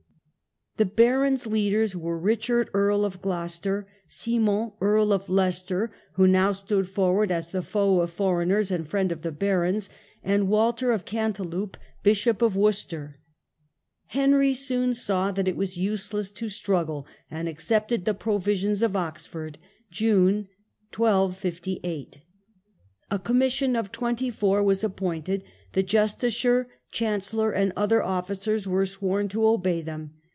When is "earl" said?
2.73-3.05, 4.81-5.13